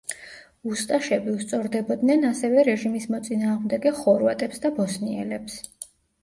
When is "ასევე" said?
2.29-2.63